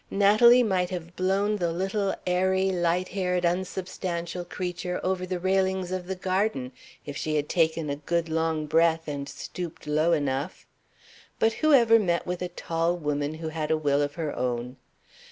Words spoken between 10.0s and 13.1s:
enough. But who ever met with a tall